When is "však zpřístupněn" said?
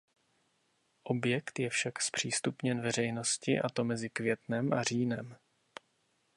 1.69-2.81